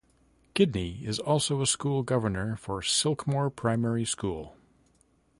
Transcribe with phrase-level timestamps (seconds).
[0.55, 4.55] Kidney is also a school governor for Silkmore Primary School.